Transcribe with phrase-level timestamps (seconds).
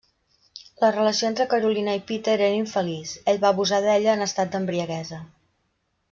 [0.83, 5.21] La relació entre Carolina i Peter era infeliç, ell va abusar d'ella en estat d'embriaguesa.